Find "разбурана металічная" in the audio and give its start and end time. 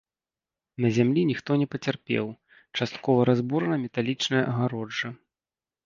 3.33-4.43